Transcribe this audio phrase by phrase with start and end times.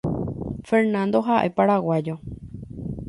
[0.69, 2.15] Fernando ha’e Paraguayo.